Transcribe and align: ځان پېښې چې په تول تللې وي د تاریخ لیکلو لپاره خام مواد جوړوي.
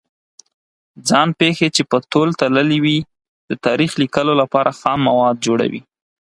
ځان 1.07 1.27
پېښې 1.39 1.67
چې 1.75 1.81
په 1.89 1.97
تول 2.11 2.29
تللې 2.39 2.77
وي 2.85 2.97
د 3.49 3.51
تاریخ 3.65 3.91
لیکلو 4.01 4.33
لپاره 4.41 4.75
خام 4.79 4.99
مواد 5.07 5.35
جوړوي. 5.45 5.81